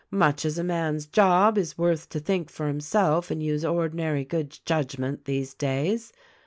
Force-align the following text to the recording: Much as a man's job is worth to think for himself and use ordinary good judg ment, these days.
Much 0.09 0.45
as 0.45 0.57
a 0.57 0.63
man's 0.63 1.05
job 1.05 1.59
is 1.59 1.77
worth 1.77 2.09
to 2.09 2.19
think 2.19 2.49
for 2.49 2.65
himself 2.67 3.29
and 3.29 3.43
use 3.43 3.63
ordinary 3.63 4.25
good 4.25 4.57
judg 4.65 4.97
ment, 4.97 5.25
these 5.25 5.53
days. 5.53 6.11